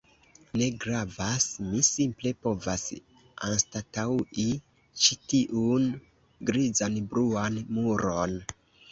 Ne 0.59 0.67
gravas. 0.83 1.43
Mi 1.65 1.81
simple 1.87 2.31
povas 2.45 2.85
anstataŭi 3.47 4.45
ĉi 5.03 5.17
tiun 5.33 5.85
grizan 6.51 6.97
bruan 7.13 7.61
muron. 7.77 8.35